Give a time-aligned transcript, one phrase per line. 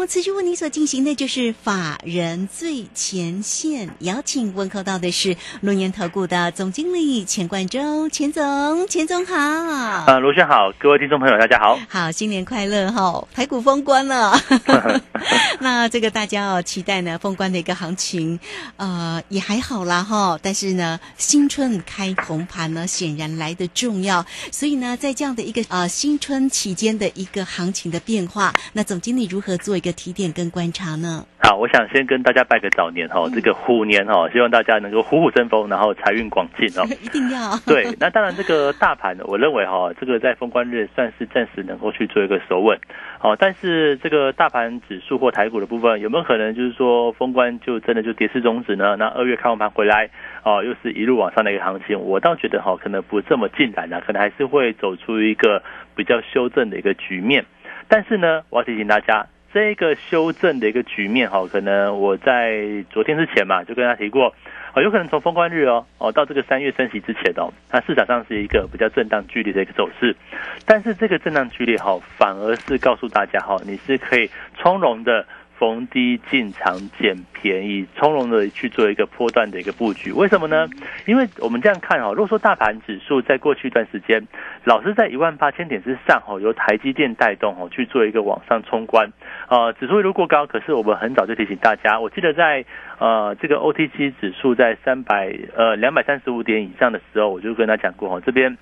[0.00, 9.36] 好，此时为您所进行的就是法人最前线，邀请问候到的是龙岩投顾的总经理钱冠洲，钱总，钱总好。
[9.36, 11.78] 啊，罗轩好，各位听众朋友大家好。
[11.86, 13.28] 好，新年快乐哈！
[13.34, 14.40] 排骨封关了，
[15.60, 18.40] 那这个大家哦期待呢封关的一个行情，
[18.78, 20.38] 呃也还好啦哈。
[20.40, 29.50] 但是呢，新春开红盘呢显然来的重要，所以呢，在这样的一个呃新春期间的一个行情的变化，那总经理如何？
[29.60, 31.24] 做一个提点跟观察呢？
[31.42, 36.84] 好，我想先跟大家拜个早年哈，这个虎年哈，希望大家能够虎虎生风，然后财运广进哦。
[37.02, 37.86] 一定要 对。
[37.98, 42.78] 那当然，这个大盘，我认为哈，这个在封关日算是暂时能够去做一个守稳。
[43.18, 48.96] 好，但是这个大盘指数或台股的部分，有没有可能就是说封关就真的就跌势终止呢？
[48.96, 50.10] 那二月开完盘回来
[50.44, 55.62] 哦，又是一路往上的一个行情，我倒觉得哈，可能不这么进展啊，可能还是会走出一个
[55.96, 57.44] 比较修正的一个局面。
[57.88, 59.26] 但是呢，我要提醒大家。
[59.52, 64.34] 这个修正的一个局面哈，可能我在昨天之前嘛，就跟他提过，
[64.74, 70.14] 哦，有可能从封关日哦，哦到这个三月升息之前哦，它市场上是一个比较震荡剧烈的一个走势，
[70.66, 75.26] 但是这个震荡剧烈哈，反而是告诉大家哈，你是可以从容的。
[75.60, 80.10] 逢低进场捡便宜，从容的去做一个波段的一个布局。
[80.10, 80.66] 为什么呢？
[81.04, 84.26] 因为我们这样看哈，如果说大盘指数在过去一段时间，
[84.64, 89.12] 老是在一万八千点之上哦，由台积电带动哦去做一个往上冲关，
[89.50, 92.64] 呃，指数一路过高，可是我们很早就提醒大家，我记得在
[92.98, 98.56] 呃这个 OTC 指数在三百呃两百三十五点以上的时候，我就跟他讲过哈，这边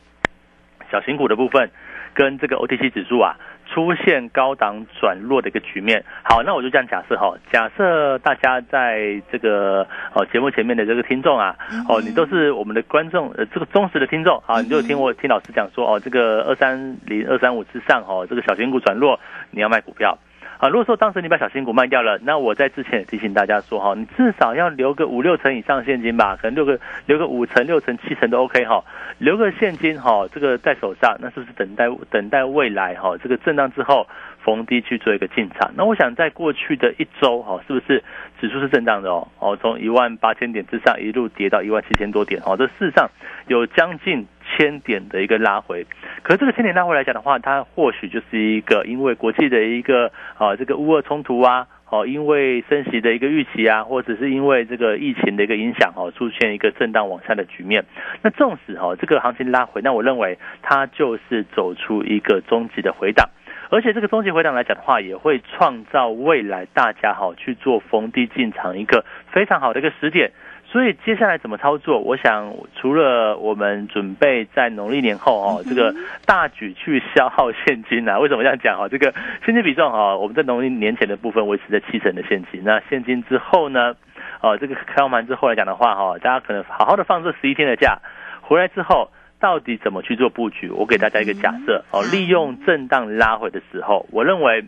[0.91, 1.71] 小型股的部分
[2.13, 3.37] 跟这个 OTC 指数啊。
[3.71, 6.05] 出现高档转弱的一个局面。
[6.25, 11.55] 好，那我就这样假设哈，假设大家在这个哦节目前面的这个听众啊，
[11.89, 19.19] 哦你都是我们的观众，呃这个忠实的听众啊，你就听我听老师讲说哦，这个二三零二三五之上哦，这个小型股转弱，
[19.51, 20.19] 你要卖股票。
[20.59, 28.83] 啊，如果说当时你把小新股卖掉了，那我在之前也提醒大家说哈，你至少要留个五六成以上现金吧，可能留个留个五成、六成、七成都 OK 哈，
[29.19, 34.05] 留个现金哈，这个在手上，那是不是等待等待未来哈，这个震荡之后
[34.43, 35.71] 逢低去做一个进场？
[35.77, 38.03] 那我想在过去的一周哈，是不是
[38.41, 39.29] 指数是震荡的哦？
[39.39, 43.09] 哦，从一万八千点之上一路跌到一万七千多点哦，这事实上
[43.47, 44.27] 有将近。
[44.59, 45.87] 千点的一个拉回，
[46.25, 57.85] 可是这个千点拉回来讲的话，它或许就是一个因为国际的一个啊这个乌俄冲突啊，哦因为升息的一个预期啊，或者是因为这个疫情的一个影响哦，出现一个震荡往下的局面。
[58.23, 63.31] 那纵使哦这个行情拉回，那我认为它就是走出一个终极的回档，
[63.71, 70.33] 而且这个终极回档来讲的话，也会创造未来大家哈去做逢低进场一个非常好的一个时点。
[70.71, 71.99] 所以接下来怎么操作？
[71.99, 75.95] 我想除了我们准备在农历年后哦，这个
[76.27, 78.19] 大举去消耗现金啊。
[78.19, 78.87] 为什么这样讲哦？
[78.87, 79.15] 这个
[79.47, 82.63] 现金比重哈，我们在农历年前的部分维持在七成的现金。
[82.63, 83.97] 那现金之后呢？
[84.43, 87.99] 哦，这个开完盘之后来讲的话哈，大家可能好好的放这十一天的假，
[88.43, 90.69] 回来之后到底怎么去做布局？
[90.69, 94.67] 我给大家一个假设哦，利用震荡拉回的时候，我认为。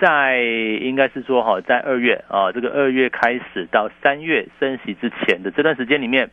[0.00, 6.30] 在应该是说哈，在二月啊，这个二月开始到三月升息之前的这段时间里面，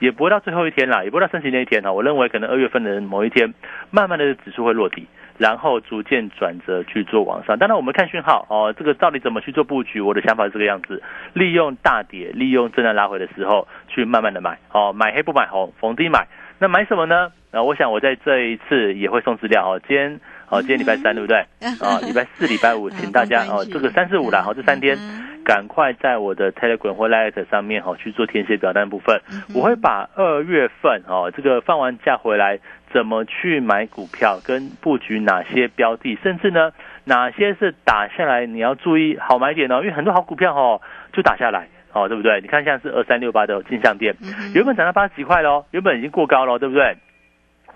[0.00, 1.92] 也不会到最后一天啦，也不会到升息那一天哈。
[1.92, 3.54] 我认为可能二月份的某一天，
[3.90, 5.06] 慢慢的指数会落底，
[5.38, 7.56] 然后逐渐转折去做往上。
[7.58, 10.00] 当然我们看讯号哦，这个到底怎么去做布局？
[10.00, 11.00] 我的想法是这个样子：
[11.32, 16.26] 利用大跌，利用正在拉回的时候去慢慢的买哦，买黑不买红，逢低买。
[16.58, 17.32] 那买什么呢？
[17.50, 20.20] 啊，我想我在这一次也会送资料哦，今天。
[20.52, 21.38] 哦，今天礼拜三对不对？
[21.80, 24.98] 啊，礼拜四、礼拜五， 请大家哦，这个三四五啦，好，这三天
[25.46, 29.18] 赶快在我的 Telegram 或 Light 上面哈去做填写表单部分。
[29.54, 32.58] 我会把二月份哦，这个放完假回来
[32.92, 36.70] 怎么去买股票，跟布局哪些标的，甚至呢
[37.04, 40.82] 哪些是打下来你要注意好买点哦，因为很多好股票哦
[41.14, 42.42] 就打下来哦，对不对？
[42.42, 44.14] 你看像是二三六八的金项店，
[44.54, 46.98] 原本涨到八十几块喽，原本已经过高了，对不对？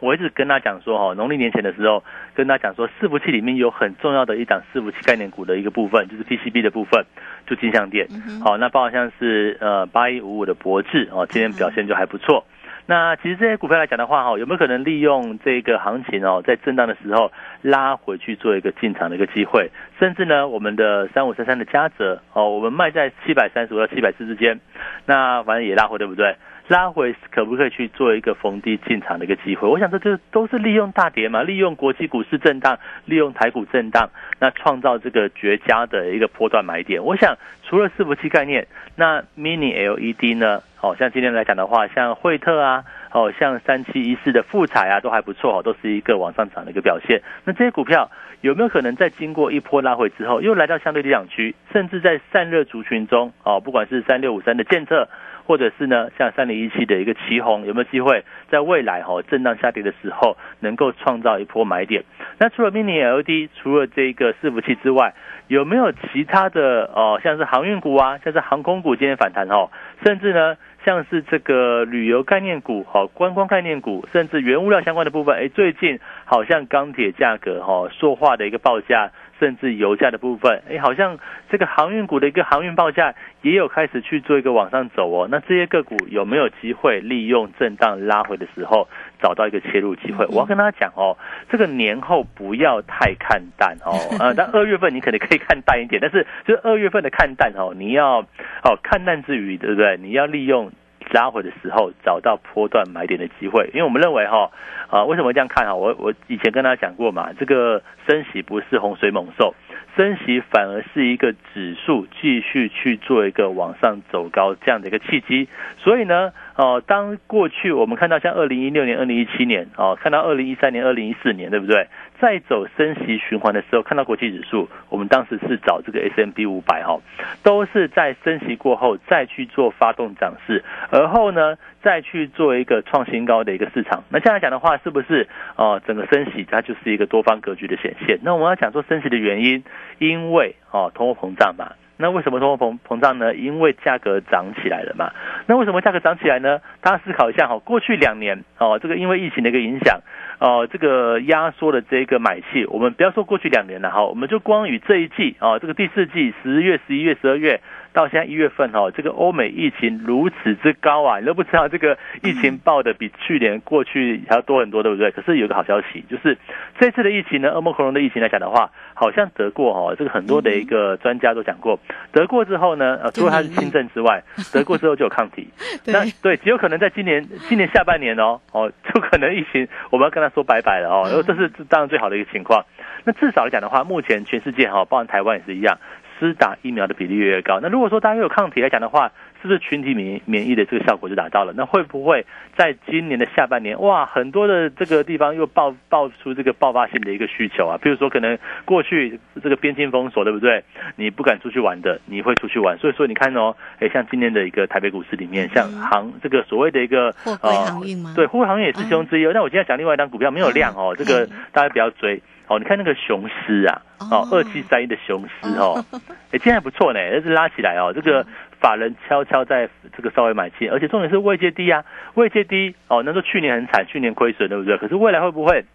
[0.01, 2.03] 我一直跟他讲说，哈，农历年前的时候，
[2.35, 7.05] 跟他讲说，伺服器里面有很重要的一档伺服器概念股的一个部分，就是 PCB 的部分，
[7.47, 8.07] 就金相电。
[8.45, 12.45] 好，那包括像是呃八一五五的博智，哦，今天表现就还不错。
[12.89, 17.33] 那其实这些股票来讲的话，哈，有没有可能利用这个行情哦，在震荡的时候
[17.63, 19.71] 拉回去做一个进场的一个机会？
[19.99, 24.61] 甚至呢，我们的三五三三的嘉泽哦，我们卖在七百三十五到七百四之间，
[25.05, 26.37] 那反正也拉回，对不对？
[26.69, 29.69] 拉回可不可以去做一个逢低进场的一个机会？
[29.69, 34.11] 我想这就都是利用大跌嘛，利用国际股市震荡，利用台股震荡，
[34.41, 37.05] 那创造这个绝佳的一个波段买点。
[37.05, 38.67] 我想除了伺服器概念，
[38.97, 40.63] 那 Mini LED 呢？
[40.83, 47.23] 哦，像今天来讲的话，像惠特啊，哦，像三七一四的富彩啊，都还不错哦，都是一个往上涨的一个表现。
[47.45, 48.11] 那这些股票
[48.41, 55.09] 有没有可能在经过一波拉回之后，又来到相对理想区，甚至在散热族群中哦，不管是三六五三的建测。
[55.47, 62.05] 或者是呢，像三零一七的一个旗红，有没有机会在未来哈震荡下跌的时候，能够创造一波买点？
[62.39, 65.15] 那除了 Mini LED，除了这个伺服器之外，
[65.47, 69.71] 有没有其他的哦，像是航运股啊，像是航空股今天反弹哦，
[70.05, 79.13] 甚至呢，像是这个旅游概念股、哈观光概念股，甚至原物料相关的部分，哎，最近好像钢铁价格哈塑化的一个报价。
[79.39, 81.19] 甚至油价的部分，哎，好像
[81.51, 85.29] 这个航运股的一个航运报价也有开始去做一个往上走哦。
[85.31, 88.89] 那这些个股有没有机会利用震荡拉回的时候
[89.21, 90.27] 找到一个切入机会？
[90.27, 91.17] 我要跟大家讲哦，
[91.51, 93.93] 这个年后不要太看淡哦。
[94.19, 98.21] 呃，但二月份你可能可以看淡一点，但是就是二月份的看淡哦，你要
[98.63, 99.97] 哦看淡之余，对不对？
[99.99, 100.71] 你要利用。
[101.13, 104.51] 拉回的时候找到波段买点的机会，因为我们认为哈
[104.89, 105.75] 啊，为什么这样看哈？
[105.75, 109.55] 我我以前跟大家讲过嘛，这个升息不是洪水猛兽，
[109.97, 115.49] 升息反而是一个指数继续去做一个往上走高这样的一个契机。
[115.79, 121.87] 所以呢，哦，当过去我们看到像二零一六年、二零一七年哦，看到二零一三年、二零一四年，对不对？
[122.19, 126.99] 在走升息循环的时候，看到国际指数，我们当时是找这个 S M B 五百哈，
[127.43, 134.03] 都是在升息过后再去做发动涨势，而后呢再去做一个创新高的一个市场。
[134.09, 138.19] 那这样来讲的话，是不是哦整个升息它就是一个多方格局的显现？
[138.23, 139.63] 那我们要讲说升息的原因，
[139.99, 141.73] 因为哦通货膨胀嘛。
[141.99, 143.35] 那为什么通货膨膨胀呢？
[143.35, 145.11] 因为价格涨起来了嘛。
[145.47, 146.61] 那为什么价格涨起来呢？
[146.81, 150.01] 大家思考一下哈，过去两年哦，这个因为疫情的一个影响。
[150.39, 157.63] 哦，这个压缩的这个买气，我们不要说过去两年了哈，我们就光与这一季哦，这个第四季十月、十一月、十二月
[157.97, 165.11] 到现在一月份哈，这个欧美疫情如此之高啊，你都不知道这个疫情报的比去年过去还要多很多，对不对？
[165.11, 166.39] 可是有个好消息，就是
[166.79, 171.81] 这次的疫情呢，欧盟克隆的疫情来讲的话，好像得过哈，这个很多的一个专家都讲过，
[172.13, 174.23] 得过之后呢，呃，除了它是轻症之外，
[174.53, 175.49] 得过之后就有抗体，
[175.87, 180.27] 那对，极有可能在今年今年下半年哦，哦，就可能疫情我们要跟他。
[180.37, 182.63] 说拜拜了哦，然后这是当然最好的一个情况。
[183.05, 185.79] 那至少来讲的话，目前全世界哈，包含台湾也是一样，
[186.19, 187.61] 施打疫苗的比例越越高。
[187.61, 191.53] 那如果说大家有抗体来讲的话，是不是群体免免疫的这个效果就达到了？
[191.57, 192.25] 那会不会
[192.57, 197.79] 在今年的下半年，哇，很多的这个地方又爆爆出这个爆发性的一个需求啊？
[197.81, 200.65] 比如说，可能过去这个边境封锁，对不对？
[200.97, 202.77] 你不敢出去玩的，你会出去玩。
[202.79, 208.15] 所以说，你看哦，哎，像今年的一个台北股市里面，像航这个所谓的一个货柜航运吗？
[208.17, 209.25] 对，货柜航运也是其中之一。
[209.27, 212.59] 那我今天讲另外一张股票没有量哦，这个大家不要追哦。
[212.59, 215.85] 你看那个雄狮啊，哦，二七三一的雄狮哦，
[216.33, 218.27] 哎，今天还不错呢，这是拉起来哦，这个。
[218.59, 221.85] 法人悄悄在这个稍微买进，而且重点是位阶低啊，
[222.15, 223.03] 位阶低哦。
[223.05, 224.79] 那说去年很惨，去年亏损，对不对？
[224.79, 225.67] 可是未来会不会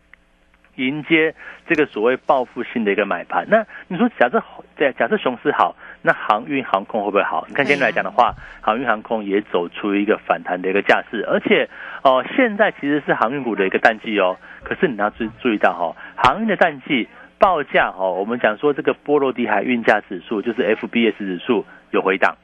[0.78, 1.36] 迎接
[1.68, 3.46] 这个所谓报复性的一个买盘？
[3.48, 4.44] 那你说假设
[4.76, 7.46] 对，假设熊市好，那航运航空会不会好？
[7.48, 11.70] 你看今天来讲的话，航运航空也走出一个反弹的一个架势，而且
[12.04, 14.38] 哦，现在其实是航运股的一个淡季哦。
[14.64, 22.36] 可是你要注注意到哈，航运的淡季报价哦，我们讲说这个波罗的海运价指数就是 FBS 指数有回档。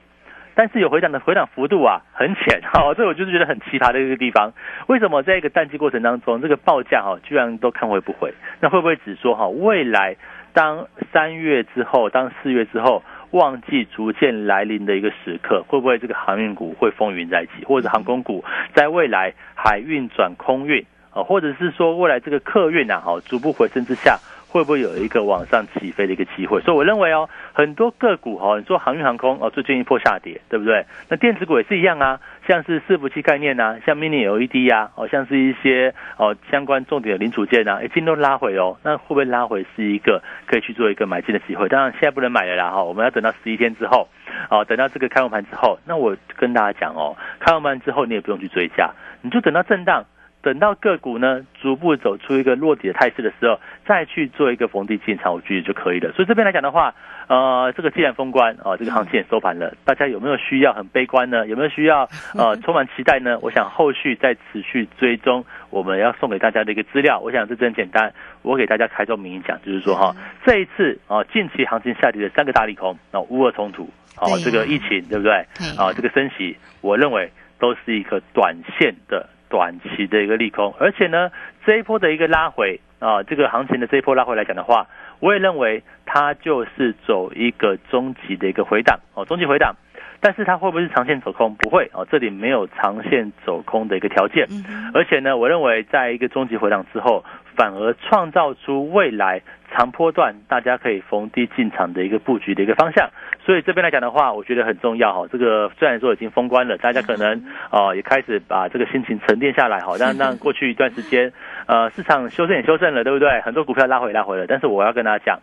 [0.59, 4.51] 但是有回档的回档幅度啊很浅，哈，这我就是觉得很奇葩的一个地方。
[4.87, 8.33] 为什么在一个淡季过程当中，这个报价哈居然都看回不回？
[8.59, 10.15] 那会不会只说哈未来
[10.53, 18.43] 当三月之后，当四月之后，旺季逐渐来临的一个时刻，会不会这个航运股会风云再起，或者航空股
[18.73, 24.17] 在未来海运转空运啊，或者是说未来这个客运啊好逐步回升之下？
[24.49, 26.61] 会不会有一个往上起飞的一个机会？
[26.61, 30.85] 所以我认为哦，很多个股哦，你说航运航空哦，最近一波下跌，对不对？
[31.09, 32.17] 那电子股也是一样啊，
[32.47, 38.77] 像是伺服器概念呐，像 Mini LED 呀，哦，像是一些哦相关重点的零组件啊，已经都拉回哦。
[38.83, 41.67] 那会不会拉回是一个可以去做一个买进的机会？
[41.67, 44.07] 当然现在不能买了啦哈，我们要等到十一天之后，
[44.49, 50.05] 哦，等到这个开完盘之后，那我跟大家讲哦，开完盘之后你也不用去追加，你就等到震荡。
[50.41, 56.11] 等到个股呢逐步走出一个落底的态势的时候，再去做一个逢低进场，我觉得就可以了。
[56.13, 56.93] 所以这边来讲的话，
[57.27, 61.45] 呃，这个既然封关啊，这个行情也收盘了，大家有没有需要很悲观呢？
[61.47, 63.37] 有没有需要呃 充满期待呢？
[63.41, 68.13] 我想后续再持续追踪我们要送给大家的一个资料，我想这真简单，
[68.43, 70.15] 我给大家开宗明义讲，就是说哈，
[70.45, 75.33] 这一次啊近期行情下跌的三个大利空，那乌俄冲突，哦这个疫情对不对？
[75.77, 77.29] 啊这个升息，我认为
[77.59, 79.27] 都是一个短线的。
[79.49, 81.31] 短期的一个利空，而且呢，
[81.65, 84.87] 这一波的一个拉回啊，这个行情的这一波拉回来讲的话，
[85.19, 89.75] 我也认为它就是走一个中级的一个回档哦，中级回档，
[90.19, 91.55] 但是它会不会是长线走空？
[91.55, 94.47] 不会哦，这里没有长线走空的一个条件，
[94.93, 97.23] 而且呢，我认为在一个中级回档之后。
[97.57, 103.09] 反而创造出未来长波段大家可以逢低进场的一个布局的一个方向，
[103.43, 105.27] 所以这边来讲的话，我觉得很重要哈。
[105.31, 111.33] 这个虽然说已经封关了，大家可能哦也开始把这个心情沉淀下来哈，让让过去一段时间
[111.65, 113.41] 呃市场修正也修正了，对不对？
[113.41, 115.39] 很多股票拉回拉回了，但是我要跟大家讲，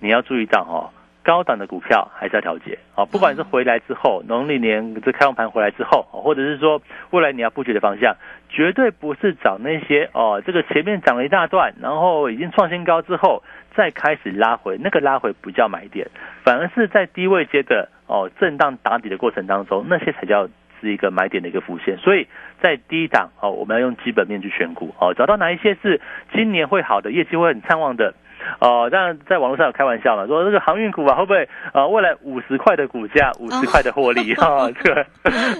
[0.00, 0.90] 你要注意到哈。
[1.24, 6.80] 高档的股票还是要调节啊，不管是回来之后，农历年这开放盘回来之后，或者是说
[7.10, 8.16] 未来你要布局的方向，
[8.58, 13.44] 绝对不是找那些哦，这个前面涨了一大段，然后已经创新高之后
[13.76, 16.08] 再开始拉回，那个拉回不叫买点，
[16.42, 20.48] 反而是在低位接的哦震荡打底的过程当中，那些才叫
[20.80, 21.98] 是一个买点的一个浮现。
[21.98, 22.26] 所以
[22.60, 26.00] 在低档哦，我们要用基本面去选股哦，找到哪一些是
[26.34, 28.12] 今年会好的，业绩会很畅旺的。
[28.60, 34.70] 哦，当然，在网络上有开玩笑嘛，说这个航运股啊，会不会呃，未来五十块的股价，五十块的获利啊？
[34.82, 35.00] 这个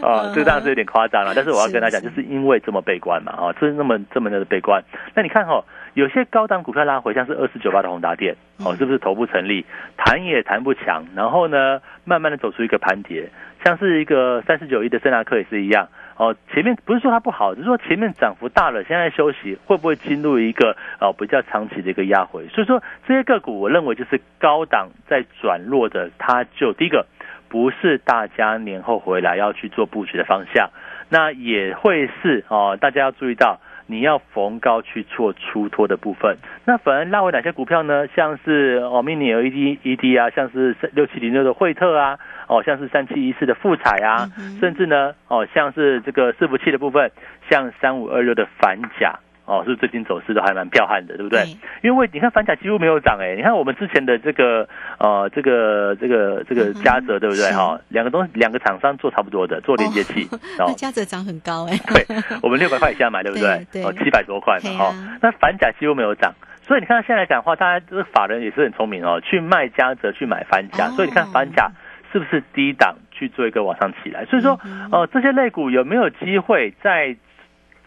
[0.06, 1.32] 啊，这个当然是有点夸张了。
[1.34, 4.82] 但是我要跟他讲，就是因为这么悲观嘛，啊，就是那么这么的悲观。
[5.14, 5.64] 那你看哈，
[5.94, 9.64] 有些高档股票拉回，像是二四九八的宏达电，哦，是不是头部成立，
[9.96, 13.28] 弹也弹不强，然后呢，慢慢的走出一个盘跌，
[13.64, 15.88] 像是一个三十九亿的圣达克也是一样。
[16.18, 22.48] 哦，前面不是说它不好，只是说前面涨幅大了，现在休息会不会进入一个呃比较长期的一个压回？
[22.48, 27.06] 所以说这些个股，我认为就是高档在转弱的，它就第一个
[27.48, 30.70] 不是大家年后回来要去做布局的方向，
[31.08, 36.36] 那也会是哦大家要注意到你要逢高去做出脱的部分。
[36.64, 38.06] 那反而拉回哪些股票呢？
[38.14, 42.16] 像是哦 mini LED ED 啊，像是六七零六的惠特啊。
[42.46, 44.26] 哦，像是三七一四的富彩啊，
[44.58, 47.10] 甚至呢，哦，像是这个伺服器的部分，
[47.50, 49.18] 像三五二六的反甲，
[49.48, 51.56] 哦，是最近走势都还蛮彪悍的，对不对？
[51.82, 57.50] 因为你看反甲几乎没有涨，哎，你看我们之前的这个，呃，这个这个这个嘉泽，对不对？
[57.52, 60.28] 哈，两个东西，两个厂商做差不多的，做连接器，
[60.58, 62.04] 哦， 嘉泽涨很高，哎，对，
[62.42, 63.66] 我们六百块以下买，对不对？
[63.72, 71.70] 对，哦，七百多块嘛，哈，那反甲几乎没有涨，所以你看现在来讲的话，大家这个法人也是很聪明哦，去卖嘉泽，去买反甲，所以你看反甲。
[72.10, 74.24] 是不是低档去做一个往上起来？
[74.24, 74.58] 所以说，
[74.90, 77.14] 呃，这些类股有没有机会再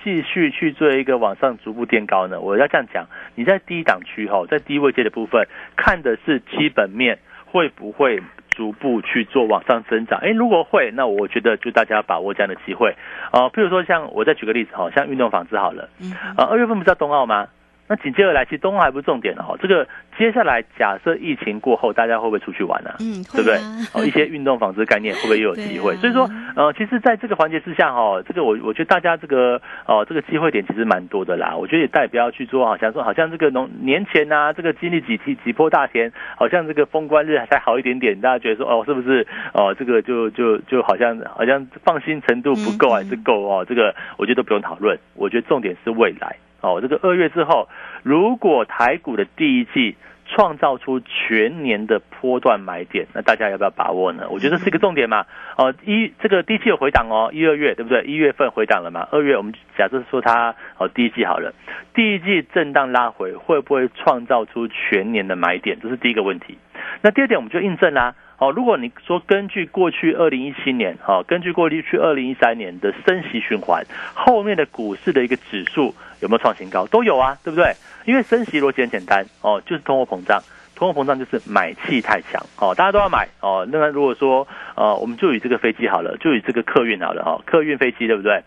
[0.03, 2.39] 继续去做一个往上逐步垫高呢？
[2.39, 3.05] 我要这样讲，
[3.35, 10.19] 你在低档区哈，在低位阶的部分看的是基本面会不会逐步去做往上增长？
[10.19, 12.95] 哎，如果会，那我觉得就大家把握这样的机会。
[13.31, 15.89] 呃，譬如说像我再举个例子哈，像运动纺织好了，
[16.37, 17.47] 呃，二月份不是要冬奥吗？
[17.91, 19.57] 那紧接着来，其实冬奥还不是重点哦。
[19.61, 19.85] 这个
[20.17, 22.91] 接下来假设疫情过后，大家会不会出去玩呢？
[23.01, 23.57] 嗯，对不对？
[23.93, 25.93] 哦，一些运动纺织概念会不会又有机会？
[25.97, 31.53] 所以说，呃，其实在这个环节之下，哈，这个我我觉得大家这个哦，这个机会点其实蛮多的啦。
[31.57, 43.65] 我觉得也代表去做，好像说好像这个农年前呐，这个经历几期几波大田，好像这个封关日才好一点点，大家觉得说哦，是不是哦，这个就就就好像好像放心程度不够还是够哦？
[43.67, 44.97] 这个我觉得都不用讨论。
[45.13, 46.37] 我觉得重点是未来。
[46.61, 47.67] 哦，这个二月之后，
[48.03, 49.95] 如果台股的第一季
[50.27, 54.29] 创造出全年的波段买点，那大家要不要把握呢？
[54.29, 55.25] 我觉得是一个重点嘛。
[55.57, 58.03] 哦，一这个第一季有回档哦，一二月对不对？
[58.03, 59.07] 一月份回档了嘛？
[59.11, 61.53] 二月我们假设说它哦第一季好了，
[61.93, 65.77] 第一季震荡拉回，会不会创造出全年的买点？
[65.81, 66.57] 这是第一个问题。
[67.01, 68.15] 那第二点我们就印证啦。
[68.41, 76.87] 哦，如果你说根据过去二零一七年，哈，根据过去二零一三年的升息循环，后面的股市的一个指数有没有创新高？
[76.87, 77.71] 都有啊，对不对？
[78.05, 80.41] 因为升息逻辑很简单，哦，就是通货膨胀，
[80.75, 88.41] 通货膨胀就是买气太强，哦，大家都要买，哦，那么如果说，呃，我们就以这个飞机好了，就以这个客运好了，哈，客运飞机对不对？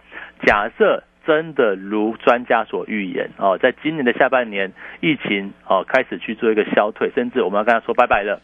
[0.45, 8.41] 假设真的如专家所预言，哦，在今年的下半年，疫情哦开始去做一个消退，甚至我们要跟他说拜拜了。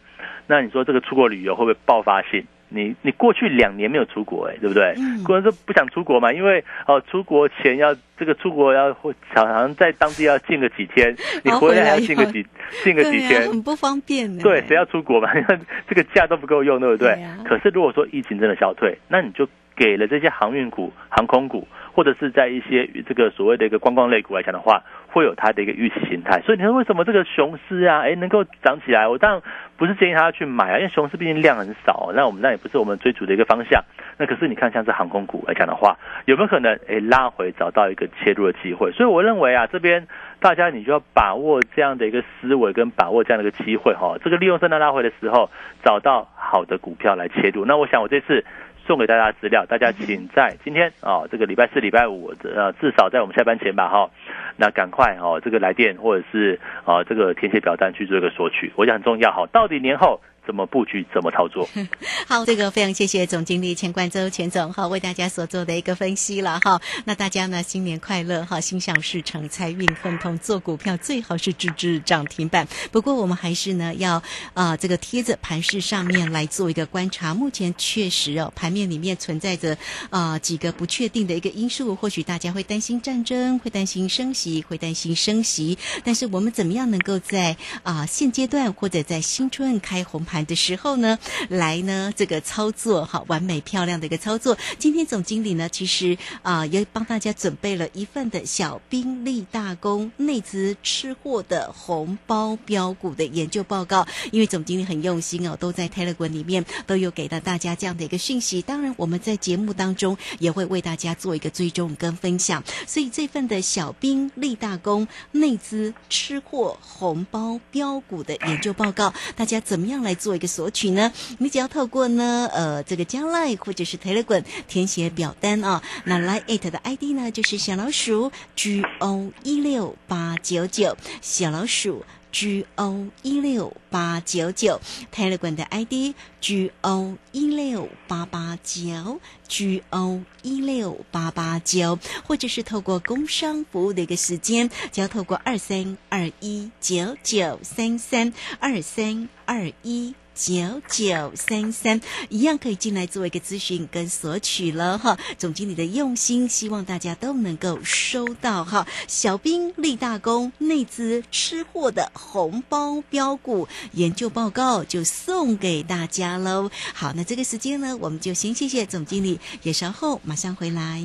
[0.47, 2.45] 那你说这个出国旅游会不会爆发性？
[2.73, 4.95] 你你过去两年没有出国，哎，对不对？
[5.25, 8.93] 可能是不想出国嘛，因为哦，出国前要这个出国要
[9.33, 12.45] 常常在当地要静个几天， 你回来还要静个几
[12.83, 14.37] 静个几天，很不方便。
[14.37, 15.29] 对，谁要出国嘛？
[15.87, 17.19] 这个假都不够用，对不对？
[17.43, 19.47] 可是如果说疫情真的消退，那你就。
[19.73, 26.41] 给了这些航运股、航空股，或者是在一些这个所谓的一个观光类股来讲的话，会有它的一个预期形态。
[26.41, 29.07] 所以你说为什么这个雄狮啊，哎能够涨起来？
[29.07, 29.41] 我当然
[29.77, 33.83] 不是建议他去买啊，因为雄狮毕竟量很少，那我们那也不是我们追逐的一个方向。
[34.17, 38.91] 那可是你看，像是航空股来讲的话，有没有可能哎拉回找到一个切入的机会？
[38.91, 40.07] 所以我认为啊，这边
[40.39, 44.15] 大家你就要把握这样的一个思维，跟把握这样的一个机会哈。
[44.23, 45.49] 这个利用圣诞拉回的时候，
[45.83, 47.65] 找到好的股票来切入。
[47.65, 48.45] 那我想我这次
[48.85, 54.09] 送给大家资料，大家请在今天啊，这个礼拜四、礼拜五，呃，至少在我们下班前吧哈，
[54.57, 59.47] 那赶快哦，这个来电或者是啊这个填写表单去做一个索取，我想很重要哈。
[59.51, 60.19] 到底年后？
[60.45, 61.05] 怎么布局？
[61.13, 61.69] 怎么操作？
[62.27, 66.81] 好，这个非常谢谢总经理钱冠周钱总哈，为大家所做的一个分析了哈。
[67.05, 72.67] 那大家呢，新年快乐哈，心想事成，财运亨通，做股票最好是支持涨停板。
[72.91, 74.23] 不过我们还是呢，要
[74.55, 77.35] 啊这个贴着盘势上面来做一个观察。
[77.35, 79.77] 目前确实哦，盘面里面存在着
[80.09, 85.77] 啊几个不确定的一个因素，或许大家会担心战争，会担心升息，会担心升息。
[86.03, 90.25] 但是我们怎么样能够在啊现阶段或者在新春开红？
[90.31, 91.19] 盘的时候呢，
[91.49, 94.57] 来呢这个操作哈，完美漂亮的一个操作。
[94.79, 104.07] 今天总经理呢，其实啊也帮大家准备了一份的小兵立大功内资吃货的红包标股的研究报告。
[104.31, 108.61] 因为总经理很用心哦，都在 Telegram 里面都有给到大家这样的一个讯息。
[108.61, 112.63] 当然我们在节目当中也会为大家做一个追踪跟分享。
[112.87, 120.15] 所以这份的小兵立大功内资吃货红包标股的研究报告，大家怎么样来？
[120.21, 134.79] 做一个索取呢，你只要透过呢，呃，这个将来或者是 Telegram 填写表单啊，那来 it 的 ID 呢就是小老鼠 G O 一六八九九，小老鼠 G O 一六八九九
[135.13, 149.29] ，Telegram 的 ID G O 一六八八九，G O 一六八八九，或者是透过工商服务的一个时间，只要透过二三二一九九三三二三。
[149.45, 155.17] 二一九九三三，一样可以进来做一个咨询跟索取了哈。
[155.37, 158.87] 总经理的用心，希望大家都能够收到哈。
[159.07, 166.71] 小兵立大功，内资吃货的红包标股研究报告就送给大家喽。
[166.93, 171.03] 好，那这个时间呢，我们就先谢谢总经理，也稍后马上回来。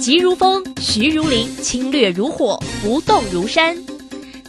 [0.00, 3.93] 急如风，徐如林，侵略如火，不动如山。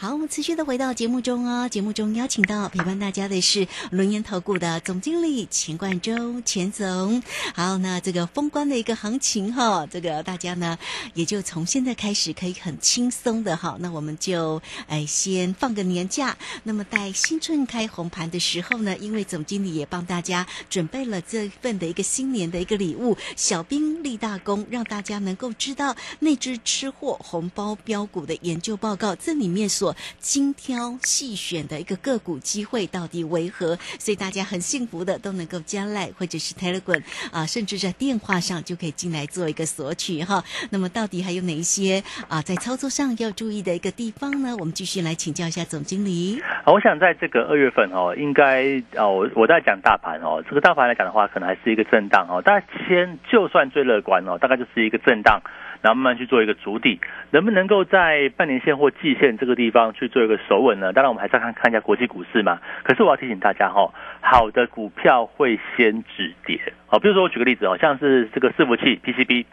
[0.00, 1.68] 好，我们持续的回到节目中哦。
[1.68, 7.20] 节目中邀请到陪伴大家的是轮研投顾的总经理钱冠洲钱总。
[7.52, 10.78] 好，那这个封关的一个行情哈，这个大家呢
[11.14, 13.76] 也就从现在开始可以很轻松的哈。
[13.80, 16.36] 那我们就哎先放个年假。
[16.62, 29.87] 那么在新春开红盘的时候呢，因为总经理也帮大家准备了这份的一个新年的一个礼物，小兵立大功，让大家能够知道那只吃货红包标股的研究报告，这里面所。
[30.18, 33.76] 精挑细选的一个个股机会到底为何？
[33.98, 40.42] 所以大家很幸福的都能够加赖或者是 Telegram 啊，甚至在电话上就可以进来做一个索取哈。
[40.70, 44.56] 那么到底还有哪一些啊在操作上要注意的一个地方呢？
[44.58, 46.40] 我们继续来请教一下总经理。
[46.66, 52.42] 我想在这个二月份哦，应该啊，我我在讲大盘哦，这个大盘来讲的话，可能还是一个震荡哦。
[52.42, 55.40] 大家先就算最乐观哦，大概就是一个震荡。
[55.82, 60.92] 然后慢慢去做一个筑底，能不能够在半年线或季线这个地方去做一个守稳呢？
[60.92, 62.58] 当然，我们还是要看看一下国际股市嘛。
[62.82, 66.60] 可是我要提醒大家哈，好的股票会先止跌。
[66.86, 69.44] 好，比如说我举个例子哦，像是这个伺服器 PCB，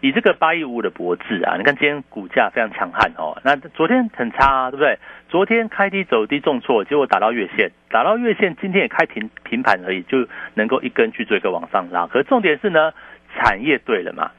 [0.00, 4.98] 以这个八一五的博智啊，你看今天股价非常强悍哦，那昨天很差啊，对不对？
[5.28, 12.06] 昨天开低走低重挫，结果打到月线，打到月线，今天也开平平盘而已，就能够一根去做一个往上拉。
[12.06, 12.92] 可是重点是呢，
[13.36, 14.30] 产业对了嘛，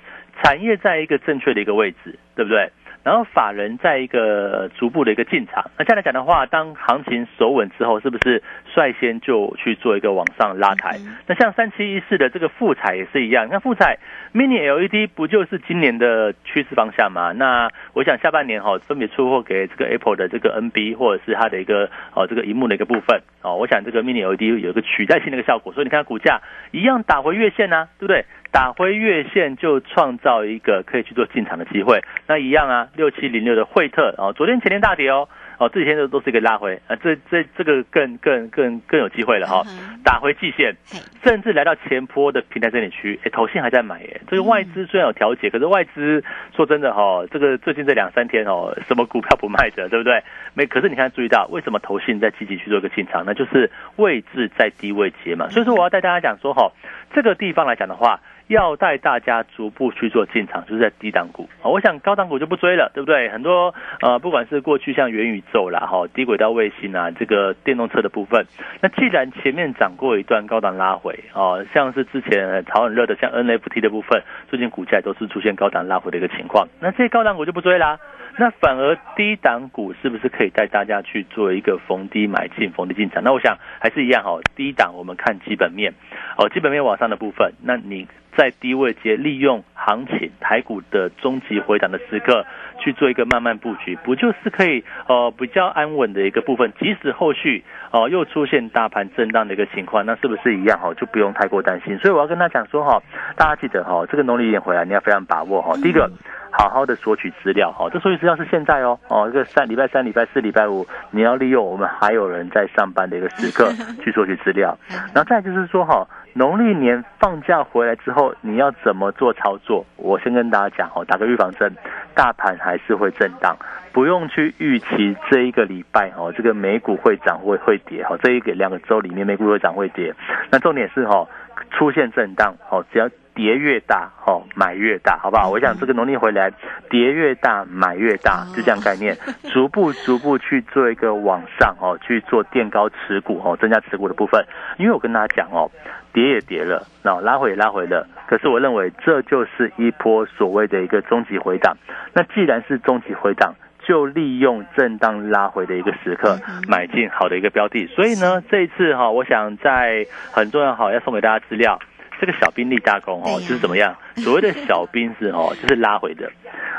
[0.41, 2.71] 产业在一个正确的一个位置，对不对？
[3.02, 8.43] 然后法人在一个逐步的一个进场，那这样来讲的话，当行情守稳之后，是不是
[8.80, 10.98] 率先就去做一个往上拉抬？
[11.28, 14.00] 那像三七一四的这个富彩也是一样，你看富彩
[14.34, 17.34] Mini LED 不就是今年的趋势方向吗？
[17.34, 28.26] 那我想下半年哈，分别出货给这个 Apple 的这个 NB 或者是它的一个哦这个荧幕的一个部分哦，我想这个 Mini LED 有一个取代性的一个效果，所以你看股价一样打回月线呢，对不对？
[28.52, 39.62] 打回月线就创造一个可以去做进场的机会，那一样啊，六七零六的惠特哦，昨天前天大跌哦，哦这几天都都是一个拉回啊，这这这个更更更更有机会了哈，
[40.04, 40.76] 打回季线，
[41.24, 46.24] 甚至来到前坡的平台整理区，哎，头线还在买耶，这个外资虽然有调节，可是外资
[46.56, 50.24] 说真的哈，这个最近这两三天哦，什么股票不卖的，对不对？
[50.54, 56.72] 没，可是你看注意到为什么投信在积极去做一个进场，那就是位置在低位接嘛，所以说我要带大家讲说哈，
[57.13, 58.19] 这个地方来讲的话。
[58.50, 61.70] 要带大家逐步去做进场，就是在低档股啊。
[61.70, 63.30] 我想高档股就不追了，对不对？
[63.30, 68.44] 很多呃，不管是过去像元宇宙啦、哈低轨道卫星啊，这个电动车的部分，
[68.82, 76.68] 那既然前面涨过一段高档拉回哦，像是之前炒很热的像 NFT 的部分，最近股价都是出现高档拉回的一个情况。
[76.80, 78.00] 那这些高档股就不追啦，
[78.40, 83.24] 那反而低档股是不是可以带大家去做一个逢低买进、逢低进场？
[83.24, 85.94] 那我想还是一样哈，低档我们看基本面
[86.36, 88.08] 哦，基本面往上的部分，那你。
[88.36, 92.46] 在低位接利用行情台股的终极回档的时刻
[92.80, 96.72] 去做一个慢慢布局，不就是可以呃比较安稳的一个部分？
[96.80, 100.94] 即使后续哦又出现大盘震荡的一个情况，那是不是一样哈？
[100.94, 101.98] 就不用太过担心。
[102.00, 103.02] 所以我要跟他讲说哈，
[103.36, 105.74] 大家记得哈，这个农历年回来你要非常把握哈。
[105.82, 106.10] 第一个。
[106.52, 113.72] 好好的索取资料，哈，这索取资料是现在哦，哦，这个三礼拜三、礼拜四、礼拜五，你要利用我们还有人在上班的一个时刻
[114.04, 114.78] 去索取资料。
[115.14, 119.86] 然后再就是说，哈，农历年放假回来之后，你要怎么做操作？
[119.96, 121.72] 我先跟大家讲，哦，打个预防针，
[122.16, 123.56] 大盘还是会震荡，
[123.94, 130.14] 不用去预期这一个礼拜，哦，这个美股会涨会会跌，哈，这一个两个周里面美股会涨会跌。
[130.52, 131.28] 那重点是，哈，
[131.72, 133.10] 出现震荡，哦，只要。
[133.39, 135.49] 跌越大，哦，买越大，好不好？
[135.49, 136.52] 我想这个农历回来，
[136.89, 139.15] 跌越大，买越大，就这样概念，
[139.54, 144.43] 逐步逐步去做一个往上，哦，去做垫高持股，哦，增加持股的部分。
[144.78, 145.71] 因为我跟大家讲，哦，
[146.12, 151.78] 跌也跌了，然后拉回也拉回了，可是我认为这就是一波所谓的一个终极回档。
[152.12, 153.54] 那既然是终极回档，
[153.88, 157.88] 就利用震荡拉回的一个时刻，买进好的一个标的。
[157.88, 161.80] 所以呢，这一次哈，我想在很重要，好要送给大家资料。
[162.20, 163.96] 这个小兵立大功哦，就是怎么样？
[164.24, 166.32] 所谓的小兵是哦，就是拉回的，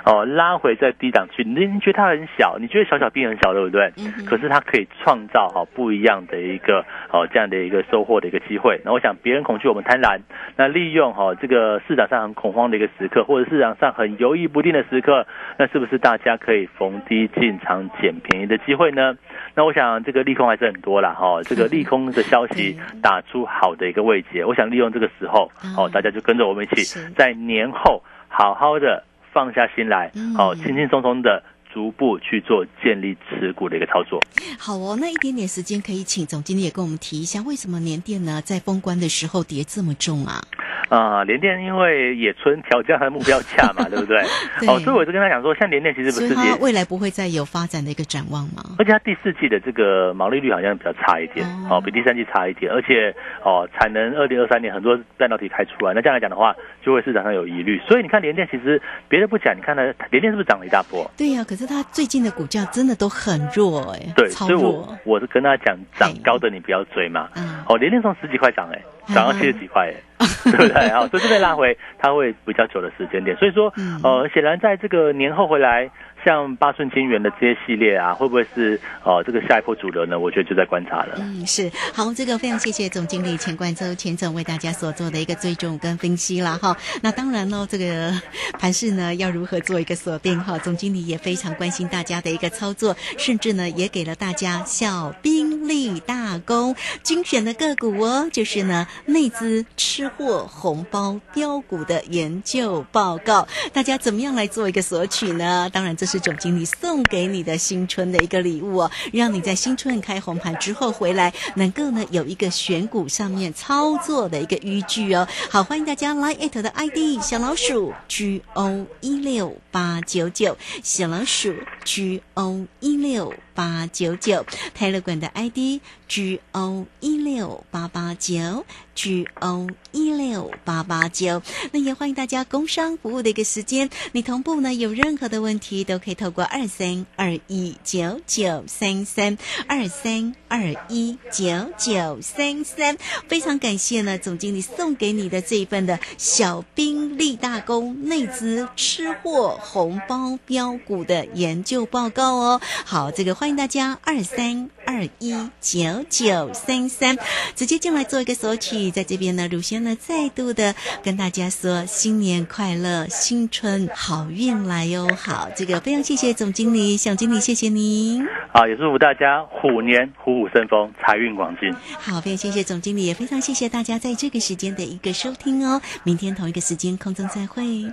[0.04, 1.42] 哦，拉回在低档区。
[1.44, 3.92] 你你觉得它很小，你觉得小小兵很小，对不对？
[4.26, 8.80] 可是它可以创造哈不一样的一个哦这样的一个收获的一个机会。
[8.84, 10.20] 那我想别人恐惧，我们贪婪。
[10.56, 15.26] 那利用哈这个市场上很恐慌的一个时刻，或者市场上很犹豫不定的时刻，
[15.58, 19.16] 那是不是大家可以逢低进场捡便宜的机会呢？
[19.54, 34.22] 那我想这个利空还是很多啦哈，这个利空的消息 打出好的一个位阶，我想利用这个时候，哦，大家就跟着我们一起在年后好好的放下心来，好轻轻松松的逐步去做建立持股的一个操作。
[34.58, 40.40] 好哦，那一点点时间可以请总经理也跟我们提一下，为什么年电呢在封关的时候跌这么重啊？
[40.88, 44.18] 啊，联电因为野村调降它的目标价嘛， 对不对？
[44.66, 48.74] 哦，所以我就跟他讲说，像联电其实不是它未来不会再有发展的一个展望吗？
[48.76, 56.52] 而且它第四季的这个毛利率好像比较差一点，哦，比第三季差一点，而且哦，产能二零二三年很多半导体开出来，那这样来讲的话，
[56.82, 57.80] 就会市场上有疑虑。
[57.86, 61.08] 所以你看联电其实别的不讲，你看它联电是不是涨了一大波？
[61.16, 67.28] 对呀，可是它最近的股价真的都很弱哎，对，所以我我是跟他讲，涨高的你不要追嘛。
[67.34, 68.80] 嗯，哦，连连从十几块涨哎。
[69.12, 70.88] 涨到七十几块哎， 对不对？
[70.90, 73.36] 好，所以这边拉回，它会比较久的时间点。
[73.38, 73.72] 所以说，
[74.04, 75.90] 呃，显然在这个年后回来。
[76.24, 80.18] 像八寸金元的这些系列啊，会不会是呃这个下一波主流呢？
[80.18, 81.16] 我觉得就在观察了。
[81.18, 86.76] 嗯，是好，这个非常谢谢总经理钱冠周钱总为大家所做的一个追踪跟分析了哈。
[87.02, 88.12] 那当然呢，这个
[88.58, 90.58] 盘势呢要如何做一个锁定哈？
[90.58, 103.48] 总经理也非常关心大家的一个操作，甚至呢也给了大家小兵立大功，精选的个股哦，就是呢内资吃货红包标股的研究报告。
[103.72, 105.70] 大家怎么样来做一个索取呢？
[105.72, 115.28] 当然，这是总经理送给你的新春的一个礼物哦，让你在新春开红盘之后回来，能够呢有一个选股上面操作的一个依据哦。
[115.48, 129.26] 好，欢迎大家来 at 的 ID 小老鼠 G O 一六八九九，小老鼠 G O 一六八九九，泰勒管的 ID G O 一六八八九 G
[129.34, 131.42] O 一六八八九。
[131.70, 139.36] 那也欢迎大家工商服务的一个时间，你同步呢有任何的问题都可以透过二三二一九九三三
[139.68, 142.96] 二三二一九九三三。
[143.28, 152.60] 非常感谢呢总经理送给你的这一份的小兵立大功内资吃货红包标股的研究报告哦。
[152.86, 157.18] 好，这个欢迎大家二三二一九九三三
[157.54, 165.08] 直接进来做一个索取，在这边呢，鲁轩呢再度的跟大家说新年快乐，新春好运来哟。
[165.16, 168.24] 好，这个非常谢谢总经理，小经理谢谢您。
[168.52, 171.72] 好，也祝福大家虎年虎虎生风，财运广进。
[171.98, 175.82] 好，非常谢谢总经理，也非常谢谢大家在这个时间的一个收听哦。
[176.04, 177.92] 明天同一个时间空中再会。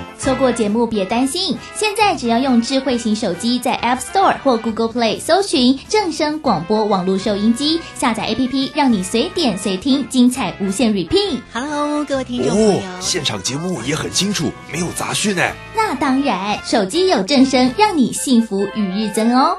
[0.21, 11.39] 错过节目别担心，现在只要用智慧型手机在 App Store 或 Google Play 搜寻正声广播网络收音机，下载 APP，让你随点随听，精彩无限 repeat。
[11.51, 15.41] Hello，各位听众朋友，哦，现场节目也很清楚，没有杂讯呢。
[15.75, 19.57] 那当然，手机有正声，让你幸福与日增哦。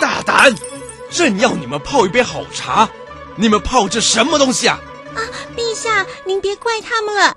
[0.00, 0.52] 大胆！
[1.08, 2.88] 朕要你们泡一杯好茶，
[3.36, 4.80] 你们泡这什么东西啊？
[5.14, 5.22] 啊，
[5.56, 7.36] 陛下，您别怪他们了。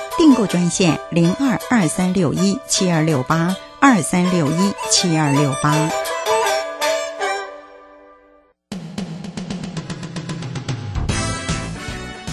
[0.21, 5.89] 订购专线零二二三六一七二六八二三六一七二六八。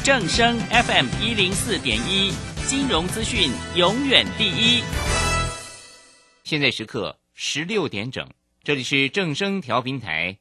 [0.05, 2.31] 正声 FM 一零四点一，
[2.67, 4.83] 金融资讯永远第一。
[6.45, 8.29] 现在时刻十六点整，
[8.63, 10.37] 这里是正声调频台